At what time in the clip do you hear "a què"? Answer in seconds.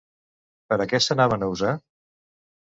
0.85-1.01